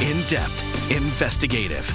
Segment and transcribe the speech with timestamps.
[0.00, 1.86] in depth, investigative.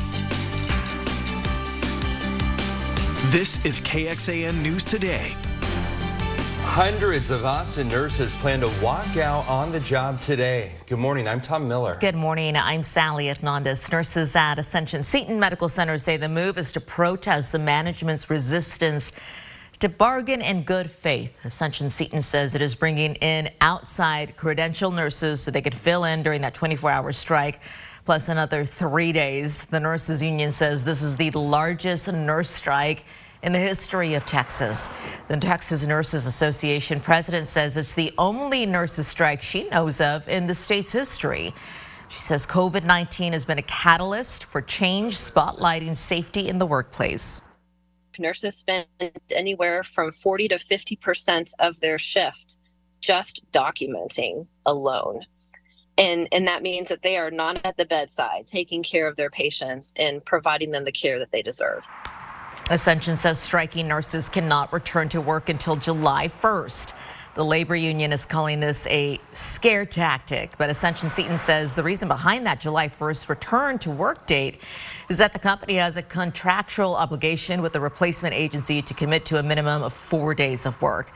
[3.31, 5.34] This is KXAN News Today.
[6.62, 10.73] Hundreds of Austin nurses plan to walk out on the job today.
[10.86, 11.97] Good morning, I'm Tom Miller.
[11.99, 13.92] Good morning, I'm Sally Hernandez.
[13.92, 19.13] Nurses at Ascension Seton Medical Center say the move is to protest the management's resistance
[19.79, 21.31] to bargain in good faith.
[21.43, 26.21] Ascension Seton says it is bringing in outside credential nurses so they could fill in
[26.21, 27.61] during that 24-hour strike
[28.05, 29.63] plus another three days.
[29.63, 33.05] The nurses union says this is the largest nurse strike
[33.41, 34.89] in the history of Texas.
[35.27, 40.47] The Texas Nurses Association president says it's the only nurses strike she knows of in
[40.47, 41.53] the state's history.
[42.09, 47.41] She says COVID-19 has been a catalyst for change, spotlighting safety in the workplace.
[48.17, 48.88] Nurses spend
[49.31, 52.58] anywhere from 40 to 50% of their shift
[53.02, 55.25] just documenting alone.
[55.98, 59.30] And, and that means that they are not at the bedside taking care of their
[59.30, 61.88] patients and providing them the care that they deserve.
[62.69, 66.94] Ascension says striking nurses cannot return to work until July 1st.
[67.36, 72.08] The labor union is calling this a scare tactic, but Ascension Seton says the reason
[72.08, 74.62] behind that July 1st return to work date
[75.09, 79.38] is that the company has a contractual obligation with the replacement agency to commit to
[79.38, 81.12] a minimum of four days of work.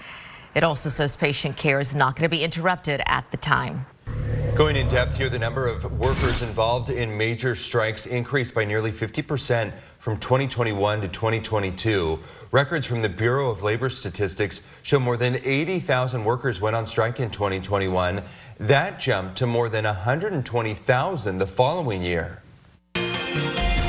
[0.55, 3.85] It also says patient care is not going to be interrupted at the time.
[4.59, 8.91] Going in depth here, the number of workers involved in major strikes increased by nearly
[8.91, 12.19] 50 percent from 2021 to 2022.
[12.51, 17.21] Records from the Bureau of Labor Statistics show more than 80,000 workers went on strike
[17.21, 18.21] in 2021.
[18.59, 22.41] That jumped to more than 120,000 the following year.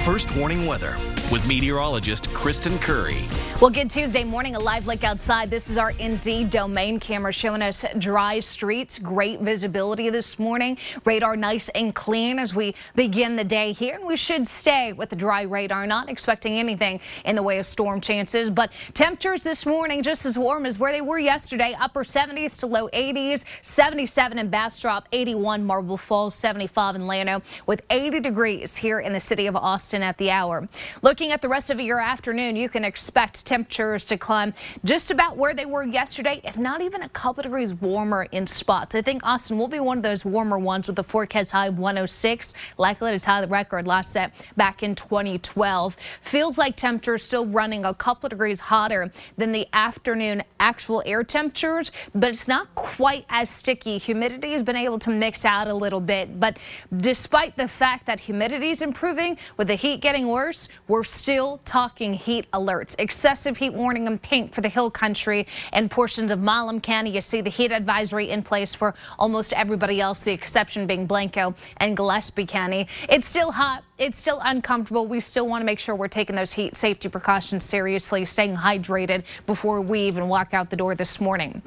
[0.05, 0.97] First warning weather
[1.33, 3.27] with meteorologist Kristen Curry.
[3.61, 5.51] Well, good Tuesday morning, a live look outside.
[5.51, 10.79] This is our Indeed domain camera showing us dry streets, great visibility this morning.
[11.05, 13.97] Radar nice and clean as we begin the day here.
[13.97, 17.67] And we should stay with the dry radar, not expecting anything in the way of
[17.67, 18.49] storm chances.
[18.49, 22.67] But temperatures this morning just as warm as where they were yesterday, upper 70s to
[22.67, 29.01] low 80s, 77 in Bastrop, 81 Marble Falls, 75 in Llano, with 80 degrees here
[29.01, 30.67] in the city of Austin at the hour.
[31.03, 35.37] Looking at the rest of your afternoon, you can expect temperatures to climb just about
[35.37, 38.95] where they were yesterday, if not even a couple degrees warmer in spots.
[38.95, 42.55] I think Austin will be one of those warmer ones with the forecast high 106,
[42.79, 45.97] likely to tie the record last set back in 2012.
[46.23, 51.91] Feels like temperatures still running a couple degrees hotter than the afternoon actual air temperatures,
[52.15, 53.99] but it's not quite as sticky.
[53.99, 56.57] Humidity has been able to mix out a little bit, but
[56.99, 62.15] despite the fact that humidity is improving, with the heat getting worse, we're still talking
[62.15, 62.95] heat alerts.
[63.01, 67.11] Excessive heat warning in pink for the hill country and portions of Milam County.
[67.11, 71.55] You see the heat advisory in place for almost everybody else, the exception being Blanco
[71.79, 72.87] and Gillespie County.
[73.09, 73.85] It's still hot.
[73.99, 75.07] It's still uncomfortable.
[75.07, 79.25] We still want to make sure we're taking those heat safety precautions seriously, staying hydrated
[79.47, 81.63] before we even walk out the door this morning.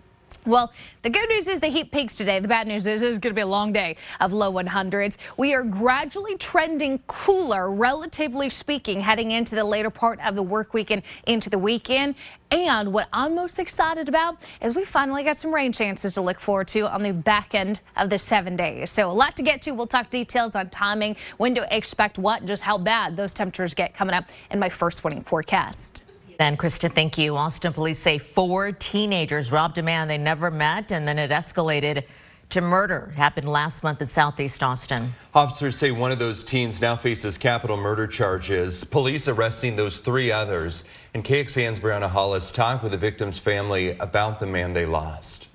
[0.46, 0.74] Well,
[1.04, 2.42] the good news is the heat peaks today.
[2.42, 5.16] The bad news is it's going to be a long day of low 100s.
[5.38, 10.74] We are gradually trending cooler, relatively speaking, heading into the later part of the work
[10.74, 12.16] week and into the weekend.
[12.52, 16.42] And what I'm most excited about is we finally got some rain chances to look
[16.42, 18.92] forward to on the back end of the seven days.
[18.92, 19.72] So a lot to get to.
[19.72, 23.94] We'll talk details on timing, when to expect what, just how bad those temperatures get
[23.94, 26.03] coming up in my first warning forecast.
[26.40, 27.36] And Krista, thank you.
[27.36, 32.04] Austin police say four teenagers robbed a man they never met, and then it escalated
[32.50, 33.10] to murder.
[33.12, 35.14] It happened last month in Southeast Austin.
[35.34, 38.84] Officers say one of those teens now faces capital murder charges.
[38.84, 40.84] Police arresting those three others.
[41.14, 45.48] And KXAN's Brianna Hollis talked with the victim's family about the man they lost.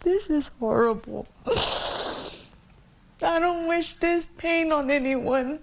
[0.00, 1.26] This is horrible.
[3.20, 5.58] I don't wish this pain on anyone.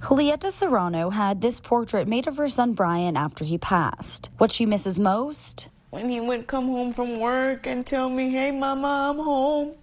[0.00, 4.30] Julieta Serrano had this portrait made of her son Brian after he passed.
[4.38, 5.68] What she misses most?
[5.90, 9.74] When he would come home from work and tell me, hey, mama, I'm home.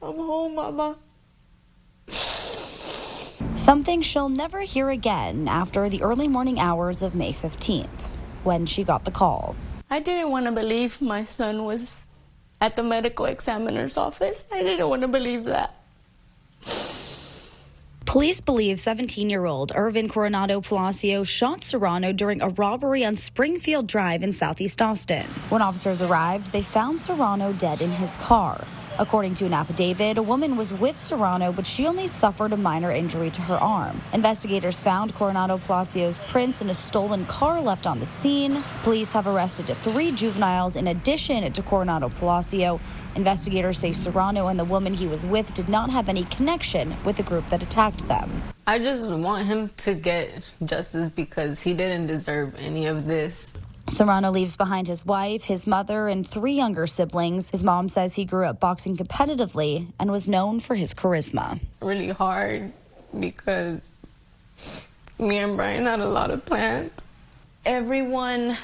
[0.00, 0.96] I'm home, mama.
[3.54, 8.06] Something she'll never hear again after the early morning hours of May 15th,
[8.44, 9.56] when she got the call.
[9.90, 12.06] I didn't want to believe my son was
[12.60, 14.46] at the medical examiner's office.
[14.52, 15.74] I didn't want to believe that.
[18.08, 23.86] Police believe 17 year old Irvin Coronado Palacio shot Serrano during a robbery on Springfield
[23.86, 25.26] Drive in southeast Austin.
[25.50, 28.66] When officers arrived, they found Serrano dead in his car.
[29.00, 32.90] According to an affidavit, a woman was with Serrano, but she only suffered a minor
[32.90, 34.00] injury to her arm.
[34.12, 38.64] Investigators found Coronado Palacios' prints in a stolen car left on the scene.
[38.82, 42.80] Police have arrested three juveniles in addition to Coronado Palacio.
[43.14, 47.14] Investigators say Serrano and the woman he was with did not have any connection with
[47.14, 48.42] the group that attacked them.
[48.66, 53.54] I just want him to get justice because he didn't deserve any of this.
[53.90, 57.50] Serrano leaves behind his wife, his mother, and three younger siblings.
[57.50, 61.60] His mom says he grew up boxing competitively and was known for his charisma.
[61.80, 62.72] Really hard
[63.18, 63.92] because
[65.18, 67.08] me and Brian had a lot of plans.
[67.64, 68.56] Everyone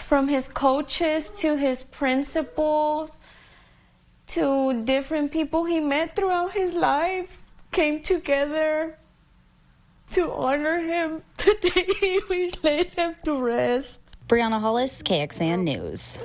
[0.00, 3.18] from his coaches to his principals
[4.28, 7.40] to different people he met throughout his life
[7.72, 8.96] came together
[10.12, 14.00] to honor him the day we laid him to rest.
[14.28, 16.18] Brianna Hollis, KXAN News.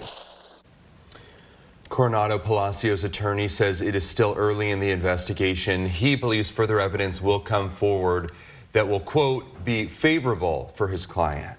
[1.90, 5.86] Coronado Palacios' attorney says it is still early in the investigation.
[5.86, 8.32] He believes further evidence will come forward
[8.72, 11.58] that will, quote, be favorable for his client.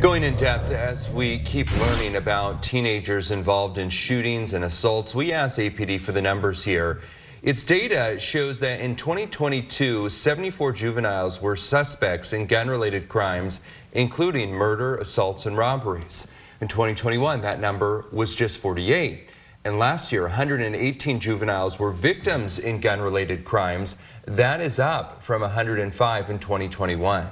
[0.00, 5.32] Going in depth as we keep learning about teenagers involved in shootings and assaults, we
[5.32, 7.00] asked APD for the numbers here.
[7.44, 13.60] Its data shows that in 2022, 74 juveniles were suspects in gun-related crimes,
[13.92, 16.26] including murder, assaults, and robberies.
[16.62, 19.28] In 2021, that number was just 48.
[19.62, 23.96] And last year, 118 juveniles were victims in gun-related crimes.
[24.24, 27.28] That is up from 105 in 2021.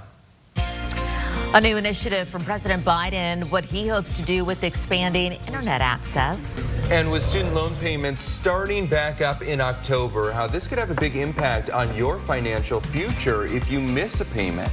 [1.54, 6.80] A new initiative from President Biden, what he hopes to do with expanding internet access.
[6.88, 10.94] And with student loan payments starting back up in October, how this could have a
[10.94, 14.72] big impact on your financial future if you miss a payment.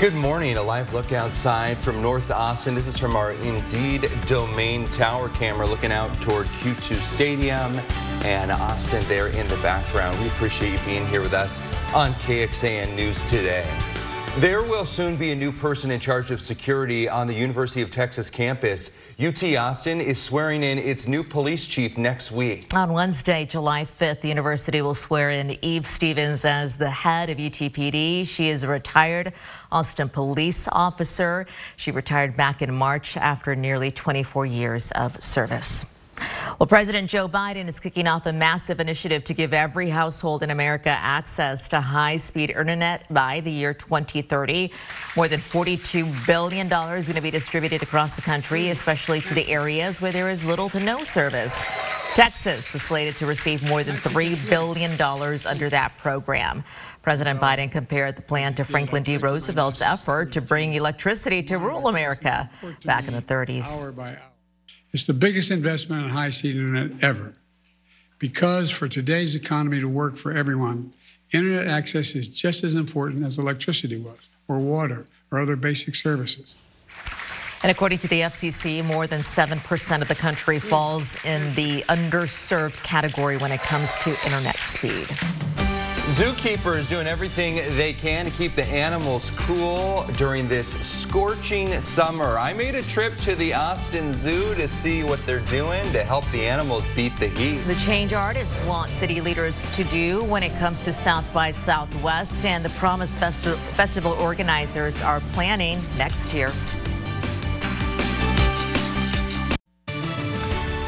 [0.00, 0.56] Good morning.
[0.56, 2.74] A live look outside from North Austin.
[2.74, 7.78] This is from our Indeed Domain Tower camera looking out toward Q2 Stadium
[8.24, 10.18] and Austin there in the background.
[10.18, 11.60] We appreciate you being here with us
[11.94, 13.70] on KXAN News Today.
[14.38, 17.90] There will soon be a new person in charge of security on the University of
[17.90, 18.92] Texas campus.
[19.20, 22.72] UT Austin is swearing in its new police chief next week.
[22.72, 27.36] On Wednesday, July 5th, the university will swear in Eve Stevens as the head of
[27.36, 28.26] UTPD.
[28.26, 29.34] She is a retired
[29.70, 31.46] Austin police officer.
[31.76, 35.84] She retired back in March after nearly 24 years of service.
[36.58, 40.50] Well, President Joe Biden is kicking off a massive initiative to give every household in
[40.50, 44.70] America access to high-speed internet by the year 2030.
[45.16, 49.48] More than $42 billion is going to be distributed across the country, especially to the
[49.48, 51.58] areas where there is little to no service.
[52.14, 55.00] Texas is slated to receive more than $3 billion
[55.46, 56.64] under that program.
[57.02, 59.16] President Biden compared the plan to Franklin D.
[59.16, 62.50] Roosevelt's effort to bring electricity to rural America
[62.84, 63.64] back in the 30s.
[64.92, 67.34] It's the biggest investment in high speed internet ever.
[68.18, 70.92] Because for today's economy to work for everyone,
[71.32, 76.54] internet access is just as important as electricity was, or water, or other basic services.
[77.62, 82.82] And according to the FCC, more than 7% of the country falls in the underserved
[82.82, 85.08] category when it comes to internet speed.
[86.10, 92.36] Zookeepers doing everything they can to keep the animals cool during this scorching summer.
[92.36, 96.28] I made a trip to the Austin Zoo to see what they're doing to help
[96.32, 97.58] the animals beat the heat.
[97.68, 102.44] The change artists want city leaders to do when it comes to South by Southwest
[102.44, 106.52] and the Promise Festi Festival organizers are planning next year.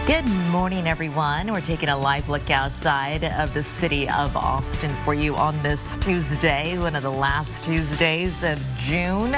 [0.05, 1.53] Good morning, everyone.
[1.53, 5.97] We're taking a live look outside of the city of Austin for you on this
[5.99, 9.37] Tuesday, one of the last Tuesdays of June.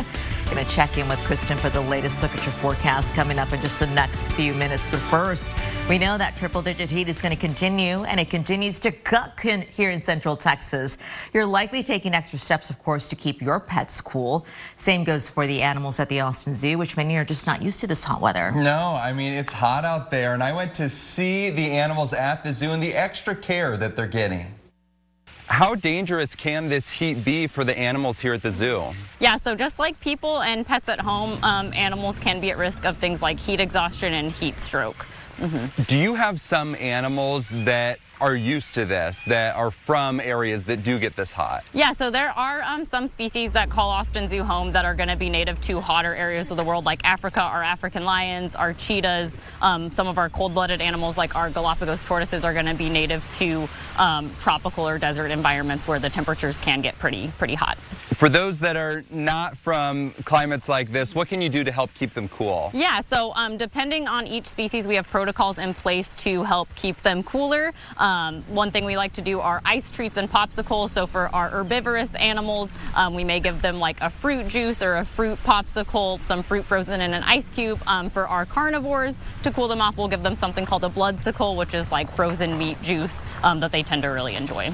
[0.51, 3.53] Going to check in with Kristen for the latest look at your forecast coming up
[3.53, 4.89] in just the next few minutes.
[4.91, 5.53] But first,
[5.89, 9.41] we know that triple digit heat is going to continue and it continues to cook
[9.41, 10.99] here in central Texas.
[11.33, 14.45] You're likely taking extra steps, of course, to keep your pets cool.
[14.77, 17.81] Same goes for the animals at the Austin Zoo, which many are just not used
[17.81, 18.53] to this hot weather.
[18.55, 22.45] No, I mean, it's hot out there and I went to see the animals at
[22.45, 24.55] the zoo and the extra care that they're getting.
[25.47, 28.83] How dangerous can this heat be for the animals here at the zoo?
[29.21, 32.85] Yeah, so just like people and pets at home, um, animals can be at risk
[32.85, 35.07] of things like heat exhaustion and heat stroke.
[35.39, 35.87] Mm -hmm.
[35.87, 40.83] Do you have some animals that are used to this, that are from areas that
[40.83, 41.65] do get this hot?
[41.73, 45.09] Yeah, so there are um, some species that call Austin Zoo home that are going
[45.09, 48.73] to be native to hotter areas of the world, like Africa, our African lions, our
[48.73, 49.33] cheetahs.
[49.61, 53.29] Um, some of our cold-blooded animals, like our Galapagos tortoises, are going to be native
[53.39, 53.69] to
[53.99, 57.79] um, tropical or desert environments where the temperatures can get pretty, pretty hot.
[58.15, 61.93] For those that are not from climates like this, what can you do to help
[61.95, 62.71] keep them cool?
[62.73, 66.99] Yeah, so um, depending on each species, we have protocols in place to help keep
[66.99, 67.73] them cooler.
[68.05, 70.91] Um, one thing we like to do are ice treats and popsicles.
[70.91, 74.97] So for our herbivorous animals, um, we may give them like a fruit juice or
[74.97, 77.83] a fruit popsicle, some fruit frozen in an ice cube.
[77.87, 81.57] Um, for our carnivores, to cool them off, we'll give them something called a bloodsicle,
[81.57, 84.71] which is like frozen meat juice um, that they tend to really enjoy.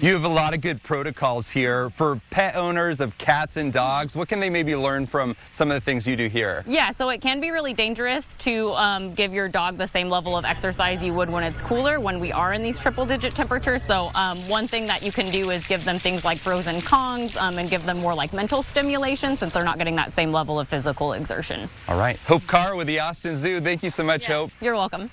[0.00, 4.14] You have a lot of good protocols here for pet owners of cats and dogs.
[4.14, 6.62] What can they maybe learn from some of the things you do here?
[6.68, 10.38] Yeah, so it can be really dangerous to um, give your dog the same level
[10.38, 13.82] of exercise you would when it's cooler when we are in these triple digit temperatures.
[13.82, 17.36] So um, one thing that you can do is give them things like frozen Kongs
[17.36, 20.60] um, and give them more like mental stimulation since they're not getting that same level
[20.60, 21.68] of physical exertion.
[21.88, 22.20] All right.
[22.20, 23.60] Hope Carr with the Austin Zoo.
[23.60, 24.52] Thank you so much, yeah, Hope.
[24.60, 25.10] You're welcome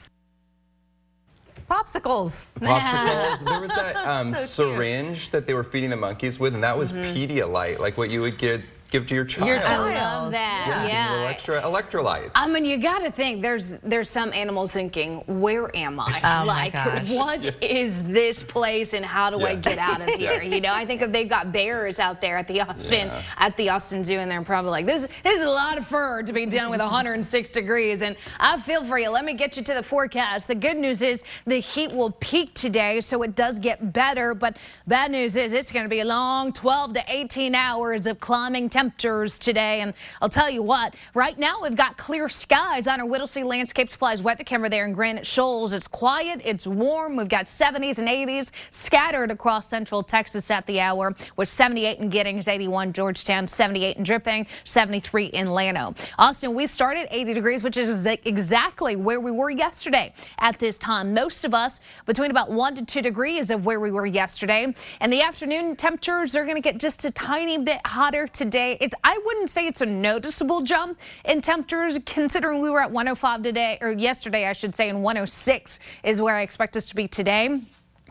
[1.69, 2.45] popsicles.
[2.59, 3.45] Popsicles.
[3.49, 6.77] there was that um, so syringe that they were feeding the monkeys with, and that
[6.77, 7.13] was mm -hmm.
[7.13, 8.61] Pedialyte, like what you would get
[8.99, 9.47] give to your child.
[9.47, 9.87] Your child.
[9.87, 10.65] I love that.
[10.67, 11.21] Yeah.
[11.21, 11.29] yeah.
[11.29, 12.31] Extra electrolytes.
[12.35, 16.19] I mean, you got to think there's there's some animals thinking, where am I?
[16.23, 16.73] Oh like,
[17.09, 17.53] what yes.
[17.61, 19.47] is this place, and how do yeah.
[19.47, 20.41] I get out of here?
[20.41, 20.53] yes.
[20.53, 23.21] You know, I think if they've got bears out there at the Austin yeah.
[23.37, 26.23] at the Austin Zoo, and they're probably like, this this is a lot of fur
[26.23, 28.01] to be dealing with 106 degrees.
[28.01, 29.09] And I feel for you.
[29.09, 30.47] Let me get you to the forecast.
[30.47, 34.33] The good news is the heat will peak today, so it does get better.
[34.33, 38.19] But bad news is it's going to be a long 12 to 18 hours of
[38.19, 39.81] climbing temperatures today.
[39.81, 43.91] And I'll tell you what, right now we've got clear skies on our Whittlesey Landscape
[43.91, 45.73] Supplies weather camera there in Granite Shoals.
[45.73, 47.15] It's quiet, it's warm.
[47.15, 52.09] We've got 70s and 80s scattered across central Texas at the hour with 78 in
[52.09, 55.93] Giddings, 81 Georgetown, 78 in Dripping, 73 in Llano.
[56.17, 61.13] Austin, we started 80 degrees, which is exactly where we were yesterday at this time.
[61.13, 64.73] Most of us between about one to two degrees of where we were yesterday.
[64.99, 68.77] And the afternoon temperatures are going to get just a tiny bit hotter today today.
[68.81, 73.43] It's I wouldn't say it's a noticeable jump in temperatures considering we were at 105
[73.43, 77.07] today or yesterday I should say and 106 is where I expect us to be
[77.07, 77.61] today.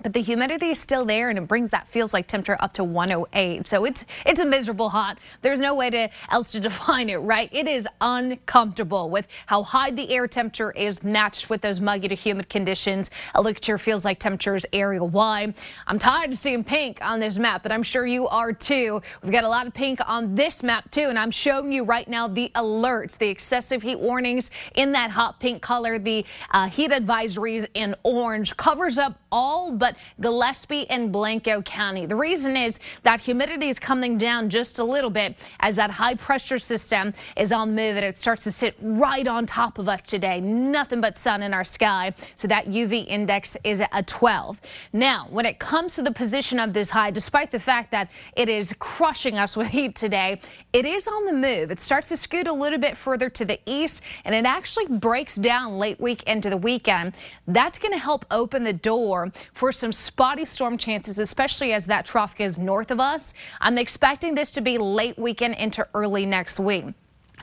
[0.02, 2.84] But the humidity is still there and it brings that feels like temperature up to
[2.84, 3.66] 108.
[3.66, 5.18] So it's it's a miserable hot.
[5.40, 7.48] There's no way to else to define it, right?
[7.52, 12.14] It is uncomfortable with how high the air temperature is matched with those muggy to
[12.14, 13.10] humid conditions.
[13.36, 15.54] A look at your feels like temperatures area wide.
[15.86, 19.00] I'm tired of seeing pink on this map, but I'm sure you are too.
[19.22, 22.08] We've got a lot of pink on this map too, and I'm showing you right
[22.08, 26.90] now the alerts, the excessive heat warnings in that hot pink color, the uh, heat
[26.90, 29.83] advisories in orange covers up all but
[30.20, 32.06] Gillespie and Blanco County.
[32.06, 36.14] The reason is that humidity is coming down just a little bit as that high
[36.14, 40.02] pressure system is on move and it starts to sit right on top of us
[40.02, 40.40] today.
[40.40, 42.14] Nothing but sun in our sky.
[42.36, 44.60] So that UV index is at 12.
[44.92, 48.48] Now, when it comes to the position of this high, despite the fact that it
[48.48, 50.40] is crushing us with heat today,
[50.72, 51.70] it is on the move.
[51.70, 55.36] It starts to scoot a little bit further to the east and it actually breaks
[55.36, 57.14] down late week into the weekend.
[57.46, 62.06] That's going to help open the door for some spotty storm chances, especially as that
[62.06, 63.34] trough goes north of us.
[63.60, 66.86] I'm expecting this to be late weekend into early next week.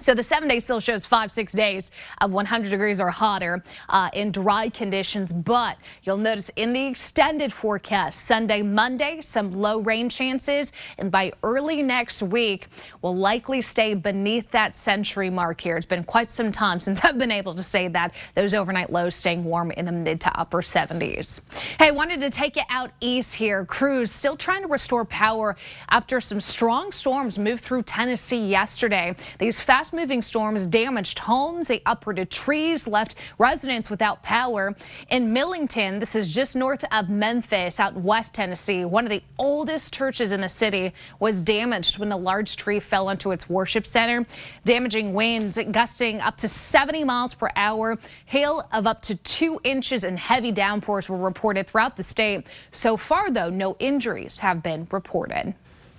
[0.02, 1.92] So the seven day still shows five, six days
[2.22, 5.32] of 100 degrees or hotter uh, in dry conditions.
[5.32, 10.74] But you'll notice in the extended forecast, Sunday, Monday, some low rain chances.
[10.98, 12.68] And by early next week,
[13.04, 15.78] we'll likely stay beneath that century mark here.
[15.78, 18.16] It's been quite some time since I've been able to say that.
[18.34, 21.42] Those overnight lows staying warm in the mid to upper 70s.
[21.78, 23.66] Hey, wanted to take you out east here.
[23.66, 25.56] Crews still trying to restore power
[25.90, 29.16] after some strong storms moved through Tennessee yesterday.
[29.38, 31.68] These fast Fast moving storms damaged homes.
[31.68, 34.74] They uprooted trees, left residents without power.
[35.10, 39.94] In Millington, this is just north of Memphis, out west Tennessee, one of the oldest
[39.94, 44.26] churches in the city was damaged when a large tree fell onto its worship center,
[44.64, 48.00] damaging winds gusting up to 70 miles per hour.
[48.28, 52.48] Hail of up to two inches and heavy downpours were reported throughout the state.
[52.72, 55.54] So far, though, no injuries have been reported.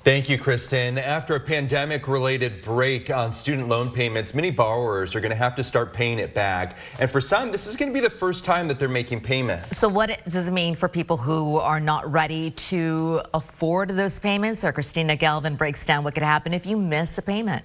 [0.04, 0.98] Thank you, Kristen.
[0.98, 5.54] After a pandemic related break on student loan payments, many borrowers are going to have
[5.54, 6.76] to start paying it back.
[6.98, 9.78] And for some, this is going to be the first time that they're making payments.
[9.78, 14.64] So what does it mean for people who are not ready to afford those payments?
[14.64, 17.64] Or Christina Galvin breaks down what could happen if you miss a payment.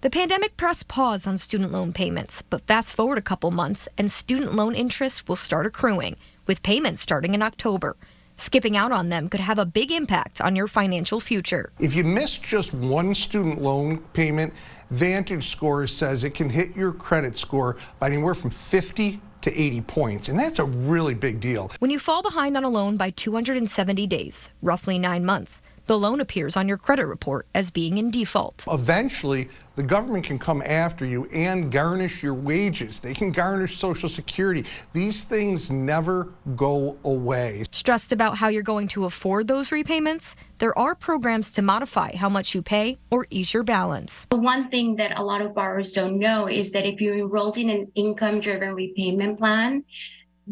[0.00, 4.10] The pandemic pressed pause on student loan payments, but fast forward a couple months and
[4.10, 7.94] student loan interest will start accruing, with payments starting in October.
[8.40, 11.72] Skipping out on them could have a big impact on your financial future.
[11.78, 14.54] If you miss just one student loan payment,
[14.90, 19.80] Vantage Score says it can hit your credit score by anywhere from 50 to 80
[19.82, 21.70] points, and that's a really big deal.
[21.80, 26.20] When you fall behind on a loan by 270 days, roughly nine months, The loan
[26.20, 28.64] appears on your credit report as being in default.
[28.70, 33.00] Eventually, the government can come after you and garnish your wages.
[33.00, 34.64] They can garnish Social Security.
[34.92, 37.64] These things never go away.
[37.72, 40.36] Stressed about how you're going to afford those repayments?
[40.58, 44.28] There are programs to modify how much you pay or ease your balance.
[44.30, 47.58] The one thing that a lot of borrowers don't know is that if you're enrolled
[47.58, 49.82] in an income driven repayment plan,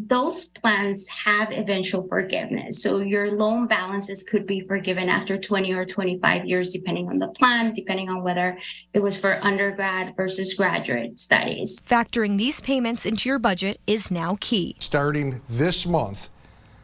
[0.07, 2.81] those plans have eventual forgiveness.
[2.81, 7.27] So your loan balances could be forgiven after 20 or 25 years, depending on the
[7.27, 8.57] plan, depending on whether
[8.93, 11.79] it was for undergrad versus graduate studies.
[11.81, 14.75] Factoring these payments into your budget is now key.
[14.79, 16.29] Starting this month,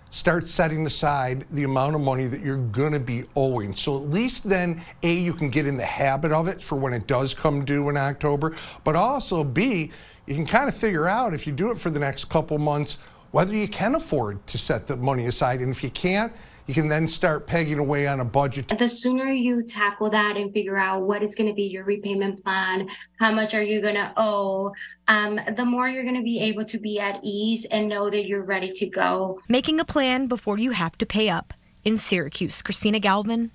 [0.10, 3.74] start setting aside the amount of money that you're going to be owing.
[3.74, 6.94] So at least then, A, you can get in the habit of it for when
[6.94, 9.92] it does come due in October, but also B,
[10.28, 12.98] you can kind of figure out if you do it for the next couple months
[13.36, 15.60] whether you can afford to set the money aside.
[15.60, 16.32] And if you can't,
[16.68, 18.72] you can then start pegging away on a budget.
[18.80, 22.42] The sooner you tackle that and figure out what is going to be your repayment
[22.46, 22.88] plan,
[23.20, 24.72] how much are you going to owe,
[25.10, 28.26] um, the more you're going to be able to be at ease and know that
[28.26, 29.42] you're ready to go.
[29.50, 31.54] Making a plan before you have to pay up.
[31.84, 33.52] In Syracuse, Christina Galvin,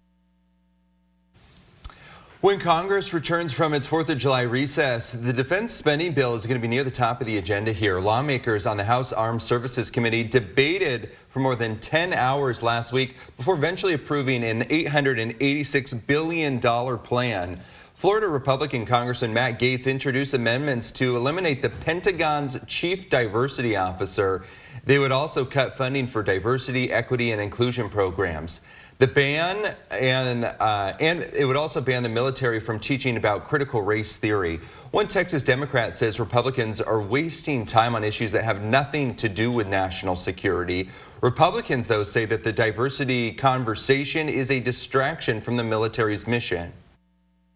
[2.41, 6.59] when Congress returns from its 4th of July recess, the defense spending bill is going
[6.59, 8.01] to be near the top of the agenda here.
[8.01, 13.17] Lawmakers on the House Armed Services Committee debated for more than 10 hours last week
[13.37, 16.59] before eventually approving an $886 billion
[17.01, 17.61] plan.
[17.95, 24.45] Florida Republican Congressman Matt Gaetz introduced amendments to eliminate the Pentagon's chief diversity officer.
[24.87, 28.63] They would also cut funding for diversity, equity, and inclusion programs.
[29.01, 33.81] The ban and uh, and it would also ban the military from teaching about critical
[33.81, 34.61] race theory.
[34.91, 39.51] One Texas Democrat says Republicans are wasting time on issues that have nothing to do
[39.51, 40.91] with national security.
[41.23, 46.71] Republicans, though, say that the diversity conversation is a distraction from the military's mission.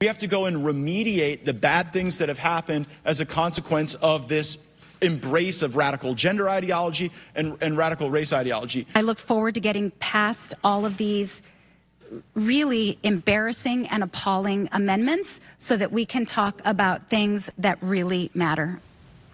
[0.01, 3.93] We have to go and remediate the bad things that have happened as a consequence
[3.97, 4.57] of this
[5.01, 8.87] embrace of radical gender ideology and, and radical race ideology.
[8.95, 11.43] I look forward to getting past all of these
[12.35, 18.81] really embarrassing and appalling amendments so that we can talk about things that really matter.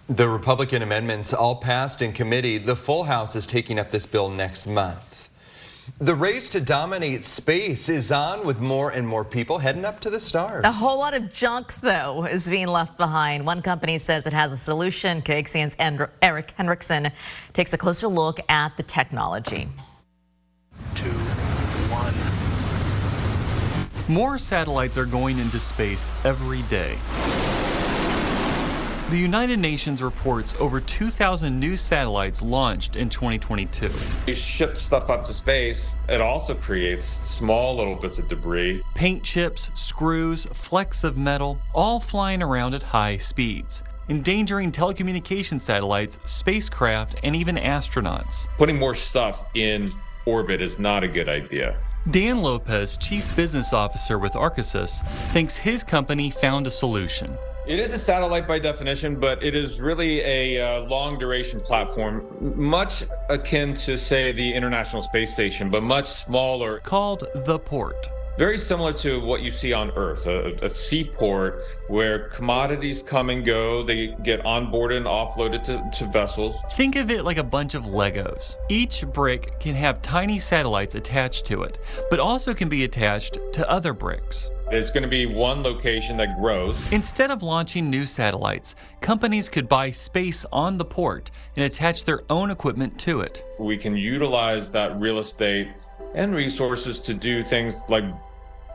[0.09, 2.59] The Republican amendments all passed in committee.
[2.59, 5.30] The full House is taking up this bill next month.
[6.03, 10.09] The race to dominate space is on with more and more people heading up to
[10.09, 10.65] the stars.
[10.65, 13.45] A whole lot of junk, though, is being left behind.
[13.45, 15.21] One company says it has a solution.
[15.21, 15.77] KXAN's
[16.23, 17.13] Eric Henriksen
[17.53, 19.69] takes a closer look at the technology.
[20.95, 21.11] Two,
[21.91, 22.15] one.
[24.09, 26.97] More satellites are going into space every day.
[29.11, 33.91] The United Nations reports over 2,000 new satellites launched in 2022.
[34.29, 38.85] You ship stuff up to space, it also creates small little bits of debris.
[38.95, 46.19] Paint chips, screws, flecks of metal, all flying around at high speeds endangering telecommunication satellites,
[46.25, 48.47] spacecraft, and even astronauts.
[48.59, 49.91] Putting more stuff in
[50.25, 51.77] orbit is not a good idea.
[52.11, 57.37] Dan Lopez, Chief Business Officer with Arkisys, thinks his company found a solution.
[57.71, 62.27] It is a satellite by definition, but it is really a uh, long duration platform,
[62.57, 66.81] much akin to, say, the International Space Station, but much smaller.
[66.81, 68.09] Called the Port.
[68.39, 73.45] Very similar to what you see on Earth, a, a seaport where commodities come and
[73.45, 76.57] go, they get onboarded and offloaded to, to vessels.
[76.73, 78.57] Think of it like a bunch of Legos.
[78.69, 81.79] Each brick can have tiny satellites attached to it,
[82.11, 84.51] but also can be attached to other bricks.
[84.73, 86.93] It's going to be one location that grows.
[86.93, 92.23] Instead of launching new satellites, companies could buy space on the port and attach their
[92.31, 93.45] own equipment to it.
[93.59, 95.67] We can utilize that real estate
[96.15, 98.05] and resources to do things like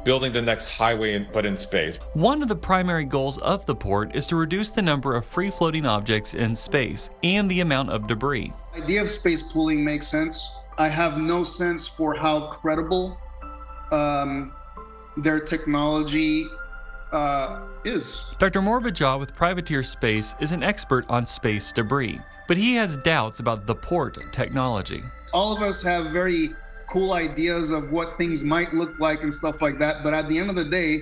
[0.04, 1.98] building the next highway in, but in space.
[2.14, 5.86] One of the primary goals of the port is to reduce the number of free-floating
[5.86, 8.52] objects in space and the amount of debris.
[8.76, 10.58] The idea of space pooling makes sense.
[10.78, 13.18] I have no sense for how credible
[13.94, 14.52] um,
[15.18, 16.48] their technology
[17.12, 18.36] uh, is.
[18.40, 18.62] Dr.
[18.62, 23.40] Moriba Jah with Privateer Space is an expert on space debris, but he has doubts
[23.40, 25.04] about the port technology.
[25.34, 26.50] All of us have very
[26.90, 30.38] cool ideas of what things might look like and stuff like that, but at the
[30.38, 31.02] end of the day,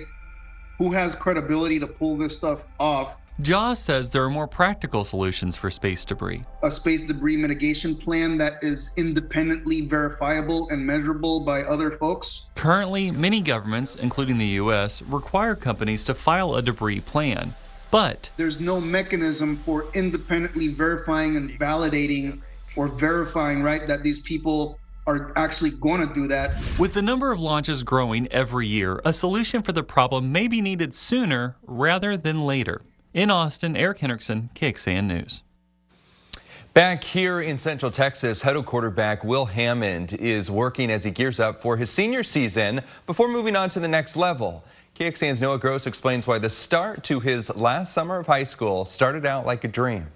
[0.78, 5.56] who has credibility to pull this stuff off Jaws says there are more practical solutions
[5.56, 6.44] for space debris.
[6.62, 12.48] A space debris mitigation plan that is independently verifiable and measurable by other folks.
[12.54, 17.56] Currently, many governments, including the U.S., require companies to file a debris plan.
[17.90, 22.40] But there's no mechanism for independently verifying and validating
[22.76, 26.54] or verifying, right, that these people are actually going to do that.
[26.78, 30.60] With the number of launches growing every year, a solution for the problem may be
[30.60, 32.82] needed sooner rather than later.
[33.14, 35.42] In Austin, Eric Hendrickson, KXAN News.
[36.72, 41.62] Back here in Central Texas, Hutto quarterback Will Hammond is working as he gears up
[41.62, 44.64] for his senior season before moving on to the next level.
[44.98, 49.24] KXAN's Noah Gross explains why the start to his last summer of high school started
[49.24, 50.08] out like a dream.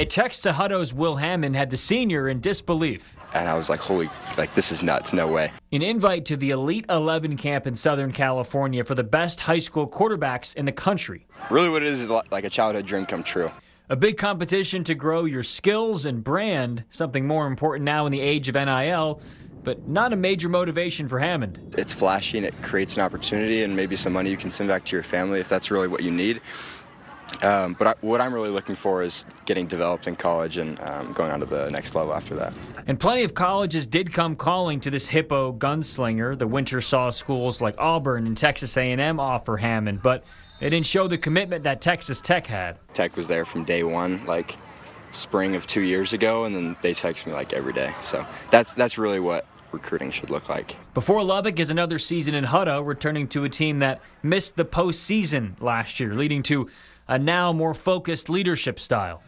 [0.00, 3.14] A text to Hutto's Will Hammond had the senior in disbelief.
[3.34, 4.08] And I was like, holy,
[4.38, 5.52] like, this is nuts, no way.
[5.72, 9.86] An invite to the Elite 11 camp in Southern California for the best high school
[9.86, 11.26] quarterbacks in the country.
[11.50, 13.50] Really, what it is is like a childhood dream come true.
[13.90, 18.22] A big competition to grow your skills and brand, something more important now in the
[18.22, 19.20] age of NIL,
[19.62, 21.74] but not a major motivation for Hammond.
[21.76, 24.86] It's flashy and it creates an opportunity and maybe some money you can send back
[24.86, 26.40] to your family if that's really what you need.
[27.42, 31.12] Um, but I, what I'm really looking for is getting developed in college and um,
[31.12, 32.52] going on to the next level after that.
[32.86, 36.38] And plenty of colleges did come calling to this hippo gunslinger.
[36.38, 40.24] The winter saw schools like Auburn and Texas A&M offer Hammond, but
[40.60, 42.78] they didn't show the commitment that Texas Tech had.
[42.92, 44.56] Tech was there from day one, like
[45.12, 47.92] spring of two years ago, and then they text me like every day.
[48.02, 50.76] So that's that's really what recruiting should look like.
[50.94, 55.60] Before Lubbock is another season in Hutto, returning to a team that missed the postseason
[55.60, 56.68] last year, leading to
[57.08, 59.22] a now more focused leadership style.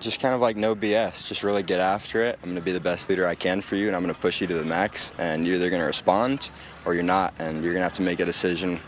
[0.00, 1.24] Just kind of like no BS.
[1.24, 2.38] Just really get after it.
[2.42, 4.20] I'm going to be the best leader I can for you, and I'm going to
[4.20, 5.12] push you to the max.
[5.18, 6.50] And you're either going to respond
[6.84, 8.80] or you're not, and you're going to have to make a decision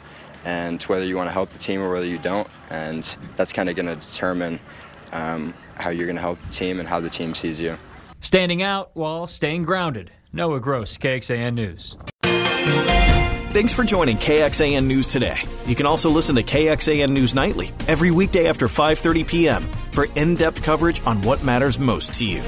[0.45, 2.49] and whether you want to help the team or whether you don't.
[2.71, 4.61] And that's kind of going to determine
[5.13, 7.79] um, how you're going to help the team and how the team sees you.
[8.21, 10.11] Standing out while staying grounded.
[10.35, 11.97] Noah Gross, KXAN News.
[13.53, 15.39] Thanks for joining KXAN News today.
[15.65, 19.63] You can also listen to KXAN News Nightly every weekday after 5:30 p.m.
[19.93, 22.43] for in-depth coverage on what matters most to you.